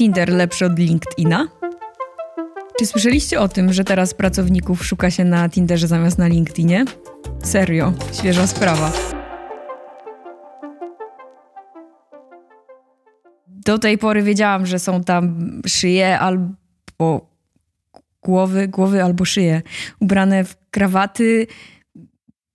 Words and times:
Tinder 0.00 0.28
lepszy 0.32 0.66
od 0.66 0.78
LinkedIna? 0.78 1.48
Czy 2.78 2.86
słyszeliście 2.86 3.40
o 3.40 3.48
tym, 3.48 3.72
że 3.72 3.84
teraz 3.84 4.14
pracowników 4.14 4.86
szuka 4.86 5.10
się 5.10 5.24
na 5.24 5.48
Tinderze 5.48 5.86
zamiast 5.86 6.18
na 6.18 6.28
LinkedInie? 6.28 6.84
Serio, 7.42 7.92
świeża 8.12 8.46
sprawa. 8.46 8.92
Do 13.46 13.78
tej 13.78 13.98
pory 13.98 14.22
wiedziałam, 14.22 14.66
że 14.66 14.78
są 14.78 15.04
tam 15.04 15.52
szyje 15.66 16.18
albo 16.18 17.30
głowy, 18.22 18.68
głowy 18.68 19.02
albo 19.02 19.24
szyje, 19.24 19.62
ubrane 19.98 20.44
w 20.44 20.56
krawaty, 20.70 21.46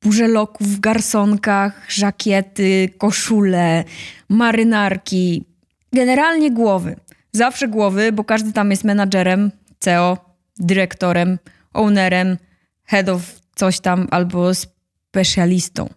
burzeloków 0.01 0.67
w 0.67 0.79
garsonkach, 0.79 1.85
żakiety, 1.87 2.89
koszule, 2.97 3.83
marynarki. 4.29 5.45
Generalnie 5.93 6.51
głowy. 6.51 6.95
Zawsze 7.35 7.67
głowy, 7.67 8.11
bo 8.11 8.23
każdy 8.23 8.53
tam 8.53 8.71
jest 8.71 8.83
menadżerem, 8.83 9.51
CEO, 9.79 10.35
dyrektorem, 10.57 11.39
ownerem, 11.73 12.37
head 12.83 13.09
of 13.09 13.21
coś 13.55 13.79
tam 13.79 14.07
albo 14.11 14.51
specjalistą. 14.53 15.89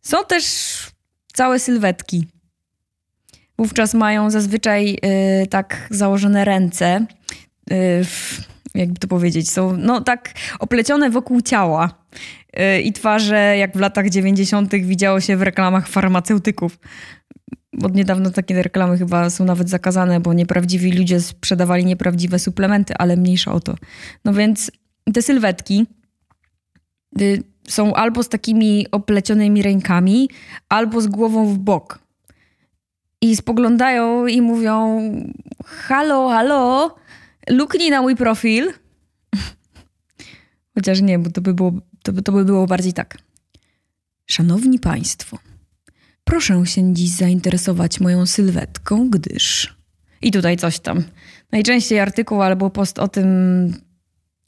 Są 0.00 0.24
też 0.24 0.44
całe 1.32 1.58
sylwetki. 1.58 2.26
Wówczas 3.58 3.94
mają 3.94 4.30
zazwyczaj 4.30 4.98
y, 5.42 5.46
tak 5.46 5.86
założone 5.90 6.44
ręce, 6.44 7.06
y, 7.72 8.04
jakby 8.74 8.98
to 8.98 9.08
powiedzieć, 9.08 9.50
są 9.50 9.76
no 9.76 10.00
tak 10.00 10.34
oplecione 10.58 11.10
wokół 11.10 11.40
ciała 11.40 12.04
y, 12.58 12.80
i 12.80 12.92
twarze, 12.92 13.56
jak 13.58 13.76
w 13.76 13.80
latach 13.80 14.08
90. 14.08 14.74
widziało 14.74 15.20
się 15.20 15.36
w 15.36 15.42
reklamach 15.42 15.88
farmaceutyków. 15.88 16.78
Od 17.82 17.94
niedawna 17.94 18.30
takie 18.30 18.62
reklamy 18.62 18.98
chyba 18.98 19.30
są 19.30 19.44
nawet 19.44 19.68
zakazane, 19.68 20.20
bo 20.20 20.32
nieprawdziwi 20.32 20.92
ludzie 20.92 21.20
sprzedawali 21.20 21.84
nieprawdziwe 21.84 22.38
suplementy, 22.38 22.94
ale 22.94 23.16
mniejsza 23.16 23.52
o 23.52 23.60
to. 23.60 23.74
No 24.24 24.32
więc 24.32 24.70
te 25.14 25.22
sylwetki 25.22 25.86
y, 27.20 27.42
są 27.68 27.94
albo 27.94 28.22
z 28.22 28.28
takimi 28.28 28.86
oplecionymi 28.90 29.62
rękami, 29.62 30.30
albo 30.68 31.00
z 31.00 31.06
głową 31.06 31.46
w 31.46 31.58
bok. 31.58 31.98
I 33.20 33.36
spoglądają 33.36 34.26
i 34.26 34.40
mówią: 34.40 35.02
Halo, 35.64 36.28
halo, 36.28 36.96
luknij 37.48 37.90
na 37.90 38.02
mój 38.02 38.16
profil. 38.16 38.72
Chociaż 40.74 41.00
nie, 41.00 41.18
bo 41.18 41.30
to 41.30 41.40
by 41.40 41.54
było, 41.54 41.72
to 42.02 42.12
by, 42.12 42.22
to 42.22 42.32
by 42.32 42.44
było 42.44 42.66
bardziej 42.66 42.92
tak. 42.92 43.18
Szanowni 44.26 44.78
Państwo, 44.78 45.38
proszę 46.24 46.66
się 46.66 46.94
dziś 46.94 47.10
zainteresować 47.10 48.00
moją 48.00 48.26
sylwetką, 48.26 49.10
gdyż. 49.10 49.74
I 50.22 50.30
tutaj 50.30 50.56
coś 50.56 50.78
tam. 50.78 51.04
Najczęściej 51.52 52.00
artykuł 52.00 52.42
albo 52.42 52.70
post 52.70 52.98
o 52.98 53.08
tym, 53.08 53.26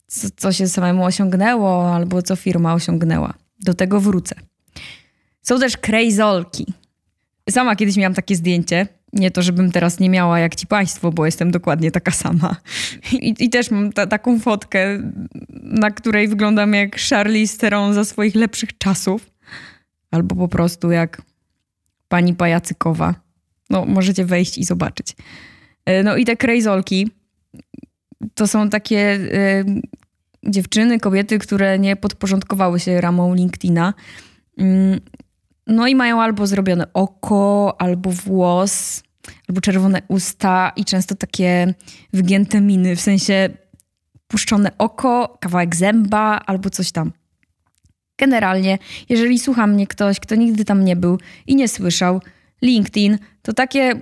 co, 0.07 0.27
co 0.37 0.51
się 0.51 0.67
samemu 0.67 1.05
osiągnęło, 1.05 1.95
albo 1.95 2.21
co 2.21 2.35
firma 2.35 2.73
osiągnęła. 2.73 3.33
Do 3.59 3.73
tego 3.73 3.99
wrócę. 3.99 4.35
Są 5.41 5.59
też 5.59 5.77
krejzolki. 5.77 6.73
Sama 7.49 7.75
kiedyś 7.75 7.97
miałam 7.97 8.13
takie 8.13 8.35
zdjęcie. 8.35 8.87
Nie 9.13 9.31
to, 9.31 9.41
żebym 9.41 9.71
teraz 9.71 9.99
nie 9.99 10.09
miała 10.09 10.39
jak 10.39 10.55
ci 10.55 10.67
państwo, 10.67 11.11
bo 11.11 11.25
jestem 11.25 11.51
dokładnie 11.51 11.91
taka 11.91 12.11
sama. 12.11 12.55
I, 13.11 13.35
i 13.39 13.49
też 13.49 13.71
mam 13.71 13.93
ta, 13.93 14.07
taką 14.07 14.39
fotkę, 14.39 14.99
na 15.63 15.91
której 15.91 16.27
wyglądam 16.27 16.73
jak 16.73 16.99
Charlize 16.99 17.57
Theron 17.57 17.93
za 17.93 18.05
swoich 18.05 18.35
lepszych 18.35 18.77
czasów. 18.77 19.29
Albo 20.11 20.35
po 20.35 20.47
prostu 20.47 20.91
jak 20.91 21.21
pani 22.07 22.35
Pajacykowa. 22.35 23.15
No, 23.69 23.85
możecie 23.85 24.25
wejść 24.25 24.57
i 24.57 24.63
zobaczyć. 24.63 25.15
E, 25.85 26.03
no 26.03 26.17
i 26.17 26.25
te 26.25 26.37
krejzolki 26.37 27.11
to 28.33 28.47
są 28.47 28.69
takie 28.69 29.15
y, 29.15 29.81
dziewczyny, 30.43 30.99
kobiety, 30.99 31.39
które 31.39 31.79
nie 31.79 31.95
podporządkowały 31.95 32.79
się 32.79 33.01
ramą 33.01 33.33
LinkedIna. 33.33 33.93
Y, 34.61 35.01
no 35.67 35.87
i 35.87 35.95
mają 35.95 36.21
albo 36.21 36.47
zrobione 36.47 36.93
oko, 36.93 37.75
albo 37.81 38.09
włos, 38.09 39.03
albo 39.49 39.61
czerwone 39.61 40.01
usta 40.07 40.71
i 40.75 40.85
często 40.85 41.15
takie 41.15 41.73
wygięte 42.13 42.61
miny, 42.61 42.95
w 42.95 43.01
sensie 43.01 43.49
puszczone 44.27 44.71
oko, 44.77 45.37
kawałek 45.41 45.75
zęba 45.75 46.41
albo 46.45 46.69
coś 46.69 46.91
tam. 46.91 47.11
Generalnie, 48.23 48.77
jeżeli 49.09 49.39
słucha 49.39 49.67
mnie 49.67 49.87
ktoś, 49.87 50.19
kto 50.19 50.35
nigdy 50.35 50.65
tam 50.65 50.85
nie 50.85 50.95
był 50.95 51.19
i 51.47 51.55
nie 51.55 51.67
słyszał, 51.67 52.21
LinkedIn 52.61 53.17
to 53.41 53.53
takie 53.53 54.01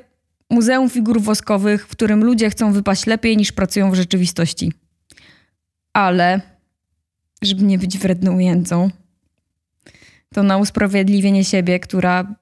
muzeum 0.49 0.89
figur 0.89 1.21
woskowych, 1.21 1.87
w 1.87 1.91
którym 1.91 2.23
ludzie 2.23 2.49
chcą 2.49 2.73
wypaść 2.73 3.05
lepiej 3.05 3.37
niż 3.37 3.51
pracują 3.51 3.91
w 3.91 3.95
rzeczywistości. 3.95 4.73
Ale, 5.93 6.41
żeby 7.41 7.63
nie 7.63 7.77
być 7.77 7.97
wredną 7.97 8.39
jędzą, 8.39 8.89
to 10.33 10.43
na 10.43 10.57
usprawiedliwienie 10.57 11.43
siebie, 11.43 11.79
która 11.79 12.35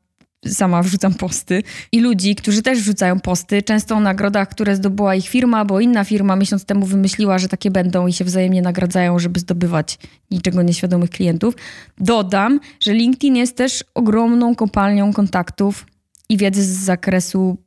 sama 0.48 0.84
wrzucam 0.84 1.14
posty 1.14 1.64
i 1.92 2.00
ludzi, 2.00 2.36
którzy 2.36 2.62
też 2.62 2.80
wrzucają 2.80 3.20
posty, 3.20 3.62
często 3.62 3.96
o 3.96 4.00
nagrodach, 4.00 4.50
które 4.50 4.76
zdobyła 4.76 5.16
ich 5.16 5.28
firma, 5.28 5.66
bo 5.66 5.80
inna 5.80 6.04
firma 6.04 6.36
miesiąc 6.36 6.66
temu 6.66 6.86
wymyśliła, 6.86 7.40
że 7.40 7.48
takie 7.48 7.72
będą 7.72 8.08
i 8.08 8.14
się 8.14 8.26
wzajemnie 8.26 8.62
nagradzają, 8.62 9.20
żeby 9.20 9.40
zdobywać 9.40 9.98
niczego 10.32 10.62
nieświadomych 10.62 11.10
klientów. 11.10 11.56
Dodam, 11.98 12.60
że 12.80 12.94
LinkedIn 12.94 13.36
jest 13.36 13.56
też 13.56 13.84
ogromną 13.94 14.56
kopalnią 14.56 15.14
kontaktów 15.14 15.86
i 16.30 16.38
wiedzy 16.38 16.64
z 16.64 16.68
zakresu 16.68 17.58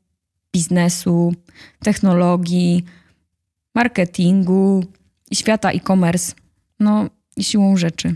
biznesu, 0.52 1.34
technologii, 1.82 2.84
marketingu, 3.74 4.84
świata 5.34 5.70
e-commerce. 5.70 6.32
No 6.80 7.10
siłą 7.40 7.76
rzeczy. 7.76 8.14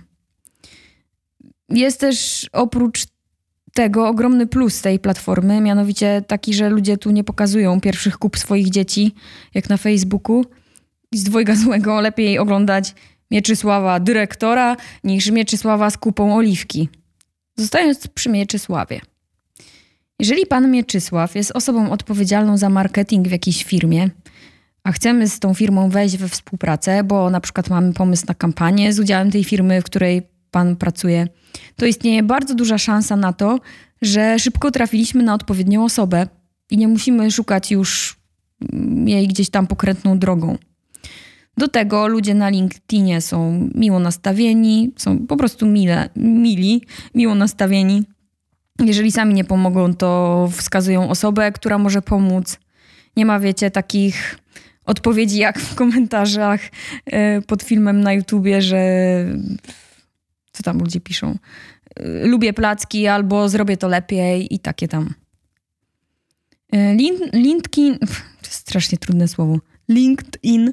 Jest 1.68 2.00
też 2.00 2.48
oprócz 2.52 3.06
tego 3.76 4.08
ogromny 4.08 4.46
plus 4.46 4.82
tej 4.82 4.98
platformy, 4.98 5.60
mianowicie 5.60 6.22
taki, 6.26 6.54
że 6.54 6.68
ludzie 6.68 6.96
tu 6.96 7.10
nie 7.10 7.24
pokazują 7.24 7.80
pierwszych 7.80 8.18
kup 8.18 8.38
swoich 8.38 8.70
dzieci, 8.70 9.14
jak 9.54 9.68
na 9.68 9.76
Facebooku. 9.76 10.44
Z 11.14 11.24
dwojga 11.24 11.56
złego 11.64 12.00
lepiej 12.00 12.38
oglądać 12.38 12.94
Mieczysława 13.30 14.00
dyrektora 14.00 14.76
niż 15.04 15.30
Mieczysława 15.30 15.90
z 15.90 15.96
kupą 15.98 16.36
oliwki. 16.36 16.88
Zostając 17.56 18.08
przy 18.08 18.28
Mieczysławie. 18.28 19.00
Jeżeli 20.18 20.46
pan 20.46 20.70
Mieczysław 20.70 21.34
jest 21.34 21.50
osobą 21.50 21.90
odpowiedzialną 21.90 22.56
za 22.56 22.68
marketing 22.68 23.28
w 23.28 23.30
jakiejś 23.30 23.64
firmie, 23.64 24.10
a 24.84 24.92
chcemy 24.92 25.28
z 25.28 25.38
tą 25.38 25.54
firmą 25.54 25.88
wejść 25.90 26.16
we 26.16 26.28
współpracę, 26.28 27.04
bo 27.04 27.30
na 27.30 27.40
przykład 27.40 27.70
mamy 27.70 27.92
pomysł 27.92 28.24
na 28.28 28.34
kampanię 28.34 28.92
z 28.92 29.00
udziałem 29.00 29.30
tej 29.30 29.44
firmy, 29.44 29.80
w 29.80 29.84
której 29.84 30.35
pan 30.56 30.76
pracuje, 30.76 31.28
to 31.76 31.86
istnieje 31.86 32.22
bardzo 32.22 32.54
duża 32.54 32.78
szansa 32.78 33.16
na 33.16 33.32
to, 33.32 33.60
że 34.02 34.38
szybko 34.38 34.70
trafiliśmy 34.70 35.22
na 35.22 35.34
odpowiednią 35.34 35.84
osobę 35.84 36.26
i 36.70 36.78
nie 36.78 36.88
musimy 36.88 37.30
szukać 37.30 37.70
już 37.70 38.16
jej 39.06 39.28
gdzieś 39.28 39.50
tam 39.50 39.66
pokrętną 39.66 40.18
drogą. 40.18 40.58
Do 41.56 41.68
tego 41.68 42.08
ludzie 42.08 42.34
na 42.34 42.48
LinkedInie 42.48 43.20
są 43.20 43.68
miło 43.74 43.98
nastawieni, 43.98 44.92
są 44.96 45.26
po 45.26 45.36
prostu 45.36 45.66
mile, 45.66 46.08
mili, 46.16 46.82
miło 47.14 47.34
nastawieni. 47.34 48.04
Jeżeli 48.84 49.12
sami 49.12 49.34
nie 49.34 49.44
pomogą, 49.44 49.94
to 49.94 50.48
wskazują 50.52 51.10
osobę, 51.10 51.52
która 51.52 51.78
może 51.78 52.02
pomóc. 52.02 52.58
Nie 53.16 53.26
ma, 53.26 53.40
wiecie, 53.40 53.70
takich 53.70 54.38
odpowiedzi 54.86 55.38
jak 55.38 55.58
w 55.58 55.74
komentarzach 55.74 56.60
e, 57.06 57.42
pod 57.42 57.62
filmem 57.62 58.00
na 58.00 58.12
YouTubie, 58.12 58.62
że 58.62 58.78
co 60.56 60.62
tam 60.62 60.78
ludzie 60.78 61.00
piszą? 61.00 61.38
Y, 62.00 62.26
lubię 62.26 62.52
placki 62.52 63.06
albo 63.06 63.48
zrobię 63.48 63.76
to 63.76 63.88
lepiej 63.88 64.54
i 64.54 64.58
takie 64.58 64.88
tam. 64.88 65.14
Y, 66.74 66.96
LinkedIn, 67.32 67.98
strasznie 68.42 68.98
trudne 68.98 69.28
słowo. 69.28 69.58
LinkedIn 69.88 70.72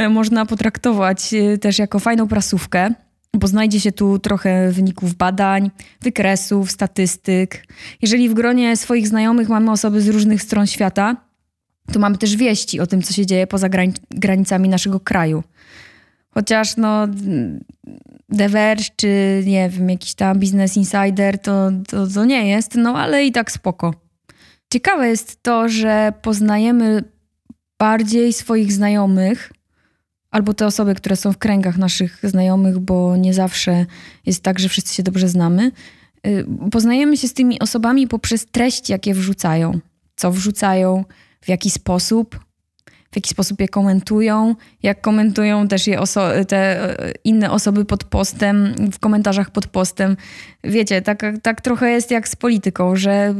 y, 0.00 0.08
można 0.08 0.46
potraktować 0.46 1.34
też 1.60 1.78
jako 1.78 1.98
fajną 1.98 2.28
prasówkę, 2.28 2.94
bo 3.34 3.46
znajdzie 3.46 3.80
się 3.80 3.92
tu 3.92 4.18
trochę 4.18 4.72
wyników 4.72 5.14
badań, 5.14 5.70
wykresów, 6.00 6.70
statystyk. 6.70 7.66
Jeżeli 8.02 8.28
w 8.28 8.34
gronie 8.34 8.76
swoich 8.76 9.08
znajomych 9.08 9.48
mamy 9.48 9.70
osoby 9.70 10.00
z 10.00 10.08
różnych 10.08 10.42
stron 10.42 10.66
świata, 10.66 11.16
to 11.92 11.98
mamy 11.98 12.18
też 12.18 12.36
wieści 12.36 12.80
o 12.80 12.86
tym, 12.86 13.02
co 13.02 13.12
się 13.12 13.26
dzieje 13.26 13.46
poza 13.46 13.68
granicami 14.10 14.68
naszego 14.68 15.00
kraju. 15.00 15.42
Chociaż 16.34 16.76
no, 16.76 17.08
The 18.38 18.48
Verge 18.48 18.84
czy 18.96 19.42
nie 19.46 19.70
wiem, 19.70 19.90
jakiś 19.90 20.14
tam 20.14 20.38
Business 20.38 20.76
Insider 20.76 21.38
to, 21.38 21.70
to, 21.88 22.06
to 22.06 22.24
nie 22.24 22.48
jest, 22.48 22.74
no 22.74 22.98
ale 22.98 23.24
i 23.24 23.32
tak 23.32 23.50
spoko. 23.50 23.94
Ciekawe 24.72 25.08
jest 25.08 25.42
to, 25.42 25.68
że 25.68 26.12
poznajemy 26.22 27.04
bardziej 27.78 28.32
swoich 28.32 28.72
znajomych 28.72 29.52
albo 30.30 30.54
te 30.54 30.66
osoby, 30.66 30.94
które 30.94 31.16
są 31.16 31.32
w 31.32 31.38
kręgach 31.38 31.78
naszych 31.78 32.18
znajomych, 32.22 32.78
bo 32.78 33.16
nie 33.16 33.34
zawsze 33.34 33.86
jest 34.26 34.42
tak, 34.42 34.58
że 34.58 34.68
wszyscy 34.68 34.94
się 34.94 35.02
dobrze 35.02 35.28
znamy. 35.28 35.72
Y, 36.26 36.46
poznajemy 36.70 37.16
się 37.16 37.28
z 37.28 37.34
tymi 37.34 37.60
osobami 37.60 38.08
poprzez 38.08 38.46
treści, 38.46 38.92
jakie 38.92 39.14
wrzucają. 39.14 39.80
Co 40.16 40.32
wrzucają, 40.32 41.04
w 41.40 41.48
jaki 41.48 41.70
sposób 41.70 42.41
w 43.12 43.16
jaki 43.16 43.30
sposób 43.30 43.60
je 43.60 43.68
komentują, 43.68 44.54
jak 44.82 45.00
komentują 45.00 45.68
też 45.68 45.86
je 45.86 46.00
oso- 46.00 46.44
te 46.44 46.58
e, 47.00 47.12
inne 47.24 47.50
osoby 47.50 47.84
pod 47.84 48.04
postem, 48.04 48.74
w 48.92 48.98
komentarzach 48.98 49.50
pod 49.50 49.66
postem. 49.66 50.16
Wiecie, 50.64 51.02
tak, 51.02 51.22
tak 51.42 51.60
trochę 51.60 51.90
jest 51.90 52.10
jak 52.10 52.28
z 52.28 52.36
polityką, 52.36 52.96
że 52.96 53.34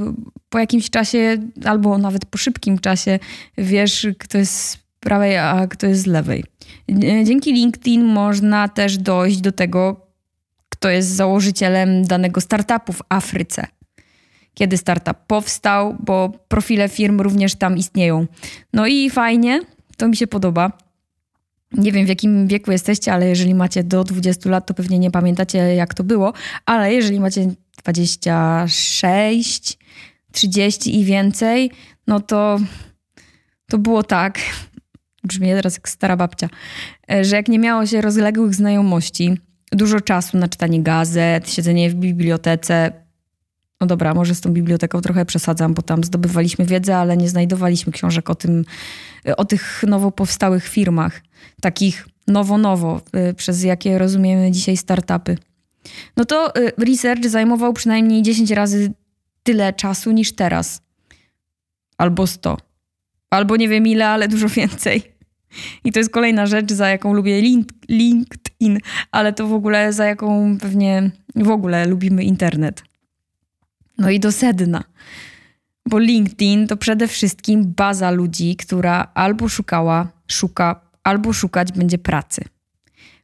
po 0.48 0.58
jakimś 0.58 0.90
czasie, 0.90 1.36
albo 1.64 1.98
nawet 1.98 2.24
po 2.24 2.38
szybkim 2.38 2.78
czasie, 2.78 3.18
wiesz, 3.58 4.06
kto 4.18 4.38
jest 4.38 4.60
z 4.60 4.78
prawej, 5.00 5.36
a 5.36 5.66
kto 5.66 5.86
jest 5.86 6.02
z 6.02 6.06
lewej. 6.06 6.44
Dzięki 7.24 7.52
LinkedIn 7.52 8.04
można 8.04 8.68
też 8.68 8.98
dojść 8.98 9.40
do 9.40 9.52
tego, 9.52 10.06
kto 10.68 10.88
jest 10.88 11.08
założycielem 11.08 12.04
danego 12.04 12.40
startupu 12.40 12.92
w 12.92 13.02
Afryce 13.08 13.66
kiedy 14.54 14.76
startup 14.76 15.16
powstał, 15.26 15.96
bo 16.00 16.32
profile 16.48 16.88
firm 16.88 17.20
również 17.20 17.54
tam 17.54 17.76
istnieją. 17.76 18.26
No 18.72 18.86
i 18.86 19.10
fajnie, 19.10 19.60
to 19.96 20.08
mi 20.08 20.16
się 20.16 20.26
podoba. 20.26 20.72
Nie 21.72 21.92
wiem 21.92 22.06
w 22.06 22.08
jakim 22.08 22.46
wieku 22.46 22.72
jesteście, 22.72 23.12
ale 23.12 23.28
jeżeli 23.28 23.54
macie 23.54 23.84
do 23.84 24.04
20 24.04 24.50
lat, 24.50 24.66
to 24.66 24.74
pewnie 24.74 24.98
nie 24.98 25.10
pamiętacie 25.10 25.58
jak 25.58 25.94
to 25.94 26.04
było, 26.04 26.32
ale 26.66 26.94
jeżeli 26.94 27.20
macie 27.20 27.54
26, 27.82 29.78
30 30.32 31.00
i 31.00 31.04
więcej, 31.04 31.70
no 32.06 32.20
to 32.20 32.58
to 33.68 33.78
było 33.78 34.02
tak, 34.02 34.38
brzmi 35.24 35.48
teraz 35.48 35.74
jak 35.74 35.88
stara 35.88 36.16
babcia, 36.16 36.48
że 37.20 37.36
jak 37.36 37.48
nie 37.48 37.58
miało 37.58 37.86
się 37.86 38.00
rozległych 38.00 38.54
znajomości, 38.54 39.36
dużo 39.72 40.00
czasu 40.00 40.38
na 40.38 40.48
czytanie 40.48 40.82
gazet, 40.82 41.50
siedzenie 41.50 41.90
w 41.90 41.94
bibliotece, 41.94 43.01
no 43.82 43.86
dobra, 43.86 44.14
może 44.14 44.34
z 44.34 44.40
tą 44.40 44.52
biblioteką 44.52 45.00
trochę 45.00 45.24
przesadzam, 45.24 45.74
bo 45.74 45.82
tam 45.82 46.04
zdobywaliśmy 46.04 46.64
wiedzę, 46.64 46.96
ale 46.96 47.16
nie 47.16 47.28
znajdowaliśmy 47.28 47.92
książek 47.92 48.30
o 48.30 48.34
tym, 48.34 48.64
o 49.36 49.44
tych 49.44 49.84
nowo 49.86 50.10
powstałych 50.10 50.68
firmach, 50.68 51.22
takich 51.60 52.08
nowo-nowo, 52.28 53.00
y, 53.30 53.34
przez 53.34 53.62
jakie 53.62 53.98
rozumiemy 53.98 54.50
dzisiaj 54.50 54.76
startupy. 54.76 55.38
No 56.16 56.24
to 56.24 56.56
y, 56.56 56.72
research 56.78 57.26
zajmował 57.26 57.72
przynajmniej 57.72 58.22
10 58.22 58.50
razy 58.50 58.92
tyle 59.42 59.72
czasu 59.72 60.10
niż 60.10 60.32
teraz. 60.32 60.82
Albo 61.98 62.26
100. 62.26 62.56
Albo 63.30 63.56
nie 63.56 63.68
wiem 63.68 63.86
ile, 63.86 64.08
ale 64.08 64.28
dużo 64.28 64.48
więcej. 64.48 65.02
I 65.84 65.92
to 65.92 65.98
jest 65.98 66.10
kolejna 66.10 66.46
rzecz, 66.46 66.72
za 66.72 66.88
jaką 66.88 67.14
lubię 67.14 67.42
LinkedIn, 67.88 68.78
ale 69.10 69.32
to 69.32 69.46
w 69.46 69.52
ogóle 69.52 69.92
za 69.92 70.04
jaką 70.04 70.58
pewnie 70.58 71.10
w 71.36 71.50
ogóle 71.50 71.86
lubimy 71.86 72.24
internet. 72.24 72.91
No 74.02 74.10
i 74.10 74.20
do 74.20 74.32
sedna. 74.32 74.84
Bo 75.90 75.98
LinkedIn 75.98 76.66
to 76.66 76.76
przede 76.76 77.08
wszystkim 77.08 77.72
baza 77.76 78.10
ludzi, 78.10 78.56
która 78.56 79.08
albo 79.14 79.48
szukała, 79.48 80.08
szuka, 80.28 80.80
albo 81.04 81.32
szukać 81.32 81.72
będzie 81.72 81.98
pracy. 81.98 82.44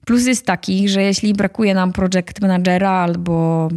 Plus 0.07 0.27
jest 0.27 0.47
taki, 0.47 0.89
że 0.89 1.03
jeśli 1.03 1.35
brakuje 1.35 1.75
nam 1.75 1.93
project 1.93 2.41
managera 2.41 2.91
albo 2.91 3.69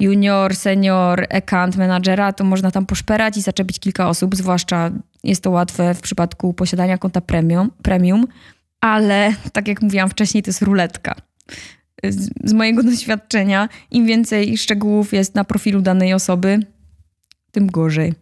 junior, 0.00 0.56
senior, 0.56 1.26
account 1.30 1.76
managera, 1.76 2.32
to 2.32 2.44
można 2.44 2.70
tam 2.70 2.86
poszperać 2.86 3.36
i 3.36 3.42
zaczepić 3.42 3.78
kilka 3.78 4.08
osób, 4.08 4.36
zwłaszcza 4.36 4.90
jest 5.24 5.42
to 5.42 5.50
łatwe 5.50 5.94
w 5.94 6.00
przypadku 6.00 6.54
posiadania 6.54 6.98
konta 6.98 7.20
premium, 7.20 7.70
premium 7.82 8.26
ale 8.80 9.34
tak 9.52 9.68
jak 9.68 9.82
mówiłam 9.82 10.08
wcześniej, 10.08 10.42
to 10.42 10.48
jest 10.48 10.62
ruletka 10.62 11.14
z, 12.08 12.30
z 12.44 12.52
mojego 12.52 12.82
doświadczenia, 12.90 13.68
im 13.90 14.06
więcej 14.06 14.58
szczegółów 14.58 15.12
jest 15.12 15.34
na 15.34 15.44
profilu 15.44 15.80
danej 15.80 16.14
osoby, 16.14 16.60
tym 17.52 17.66
gorzej. 17.66 18.14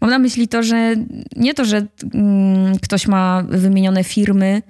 Mam 0.00 0.10
na 0.10 0.18
myśli 0.18 0.48
to, 0.48 0.62
że 0.62 0.94
nie 1.36 1.54
to, 1.54 1.64
że 1.64 1.86
mm, 2.14 2.78
ktoś 2.78 3.08
ma 3.08 3.42
wymienione 3.48 4.04
firmy 4.04 4.62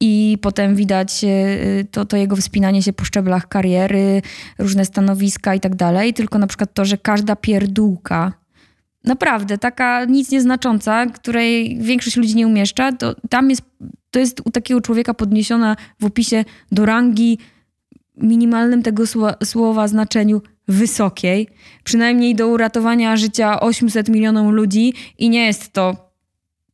i 0.00 0.38
potem 0.42 0.76
widać 0.76 1.24
y, 1.24 1.86
to, 1.90 2.04
to 2.04 2.16
jego 2.16 2.36
wspinanie 2.36 2.82
się 2.82 2.92
po 2.92 3.04
szczeblach 3.04 3.48
kariery, 3.48 4.22
różne 4.58 4.84
stanowiska 4.84 5.54
i 5.54 5.60
tak 5.60 5.74
dalej, 5.74 6.14
tylko 6.14 6.38
na 6.38 6.46
przykład 6.46 6.74
to, 6.74 6.84
że 6.84 6.98
każda 6.98 7.36
pierdółka, 7.36 8.32
naprawdę 9.04 9.58
taka 9.58 10.04
nic 10.04 10.30
nieznacząca, 10.30 11.06
której 11.06 11.78
większość 11.80 12.16
ludzi 12.16 12.36
nie 12.36 12.46
umieszcza, 12.46 12.92
to 12.92 13.14
tam 13.28 13.50
jest, 13.50 13.62
to 14.10 14.18
jest 14.18 14.42
u 14.44 14.50
takiego 14.50 14.80
człowieka 14.80 15.14
podniesiona 15.14 15.76
w 16.00 16.04
opisie 16.04 16.44
do 16.72 16.86
rangi 16.86 17.38
minimalnym 18.16 18.82
tego 18.82 19.04
słowa 19.44 19.88
znaczeniu 19.88 20.42
wysokiej, 20.68 21.48
przynajmniej 21.84 22.34
do 22.34 22.48
uratowania 22.48 23.16
życia 23.16 23.60
800 23.60 24.08
milionom 24.08 24.50
ludzi 24.50 24.94
i 25.18 25.30
nie 25.30 25.46
jest 25.46 25.72
to 25.72 26.12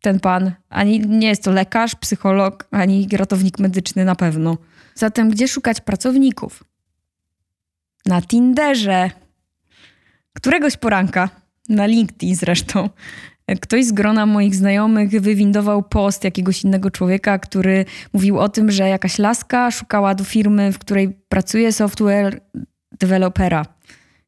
ten 0.01 0.21
pan, 0.21 0.53
ani 0.69 1.01
nie 1.01 1.29
jest 1.29 1.43
to 1.43 1.51
lekarz, 1.51 1.95
psycholog, 1.95 2.69
ani 2.71 3.09
ratownik 3.13 3.59
medyczny 3.59 4.05
na 4.05 4.15
pewno. 4.15 4.59
Zatem 4.95 5.31
gdzie 5.31 5.49
szukać 5.49 5.81
pracowników? 5.81 6.65
Na 8.07 8.23
Tinderze. 8.23 9.11
Któregoś 10.33 10.77
poranka, 10.77 11.29
na 11.69 11.87
LinkedIn 11.87 12.37
zresztą, 12.37 12.91
Ktoś 13.61 13.85
z 13.85 13.93
grona 13.93 14.27
moich 14.27 14.55
znajomych 14.55 15.11
wywindował 15.11 15.83
post 15.83 16.25
jakiegoś 16.25 16.65
innego 16.65 16.91
człowieka, 16.91 17.39
który 17.39 17.85
mówił 18.13 18.39
o 18.39 18.49
tym, 18.49 18.71
że 18.71 18.89
jakaś 18.89 19.19
laska 19.19 19.71
szukała 19.71 20.15
do 20.15 20.25
firmy, 20.25 20.73
w 20.73 20.79
której 20.79 21.19
pracuje 21.29 21.73
software 21.73 22.41
dewelopera. 22.93 23.67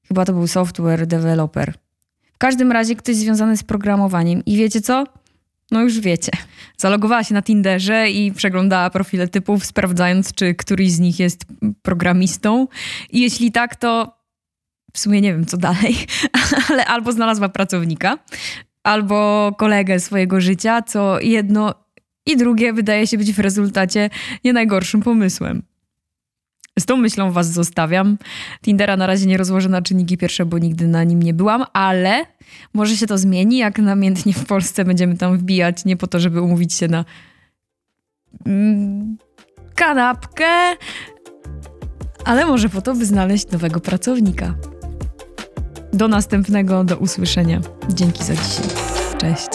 Chyba 0.09 0.25
to 0.25 0.33
był 0.33 0.47
software 0.47 1.07
developer. 1.07 1.75
W 2.33 2.39
każdym 2.39 2.73
razie 2.73 2.97
ktoś 2.97 3.17
związany 3.17 3.57
z 3.57 3.63
programowaniem. 3.63 4.45
I 4.45 4.57
wiecie 4.57 4.81
co? 4.81 5.05
No 5.71 5.83
już 5.83 6.01
wiecie. 6.01 6.33
Zalogowała 6.77 7.25
się 7.25 7.35
na 7.35 7.43
Tinderze 7.43 8.11
i 8.11 8.33
przeglądała 8.33 8.91
profile 8.91 9.29
typów, 9.29 9.65
sprawdzając, 9.65 10.35
czy 10.35 10.55
któryś 10.55 10.91
z 10.91 10.99
nich 10.99 11.19
jest 11.19 11.45
programistą. 11.83 12.69
I 13.11 13.21
jeśli 13.21 13.53
tak, 13.53 13.77
to 13.77 14.21
w 14.93 14.99
sumie 14.99 15.21
nie 15.21 15.33
wiem, 15.33 15.47
co 15.47 15.57
dalej, 15.57 15.97
ale 16.69 16.85
albo 16.85 17.13
znalazła 17.13 17.49
pracownika, 17.49 18.19
albo 18.83 19.53
kolegę 19.59 20.01
swojego 20.01 20.41
życia, 20.41 20.83
co 20.83 21.21
jedno 21.21 21.75
i 22.27 22.37
drugie 22.37 22.73
wydaje 22.73 23.07
się 23.07 23.19
być 23.19 23.33
w 23.33 23.39
rezultacie 23.39 24.11
nie 24.45 24.53
najgorszym 24.53 25.03
pomysłem. 25.03 25.63
Z 26.79 26.87
tą 26.87 26.97
myślą 26.97 27.33
was 27.33 27.53
zostawiam. 27.53 28.19
Tindera 28.63 28.97
na 28.97 29.07
razie 29.07 29.27
nie 29.27 29.37
rozłożę 29.37 29.69
na 29.69 29.83
czynniki 29.83 30.17
pierwsze, 30.17 30.47
bo 30.47 30.59
nigdy 30.59 30.87
na 30.87 31.05
nim 31.05 31.23
nie 31.23 31.35
byłam, 31.35 31.65
ale 31.73 32.27
może 32.75 32.97
się 32.97 33.07
to 33.07 33.19
zmieni, 33.19 33.59
jak 33.59 33.79
namiętnie 33.79 34.33
w 34.33 34.45
Polsce 34.47 34.85
będziemy 34.85 35.17
tam 35.17 35.39
wbijać, 35.39 35.85
nie 35.85 35.97
po 35.97 36.07
to, 36.07 36.21
żeby 36.21 36.41
umówić 36.41 36.75
się 36.75 36.89
na 36.89 37.05
mm, 38.47 39.17
kanapkę, 39.75 40.77
ale 42.25 42.47
może 42.47 42.69
po 42.69 42.83
to, 42.83 42.95
by 42.95 43.07
znaleźć 43.07 43.51
nowego 43.51 43.81
pracownika. 43.81 44.55
Do 46.01 46.09
następnego, 46.09 46.85
do 46.85 46.97
usłyszenia. 46.97 47.61
Dzięki 47.89 48.25
za 48.25 48.35
dzisiaj. 48.35 48.67
Cześć. 49.19 49.50